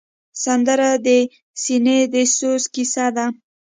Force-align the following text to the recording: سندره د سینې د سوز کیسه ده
سندره 0.43 0.89
د 1.05 1.07
سینې 1.61 1.99
د 2.13 2.15
سوز 2.35 2.63
کیسه 2.73 3.05
ده 3.15 3.25